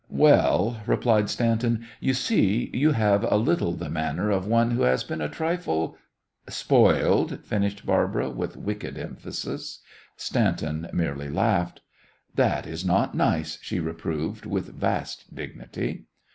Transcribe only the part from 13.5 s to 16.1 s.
she reproved, with vast dignity.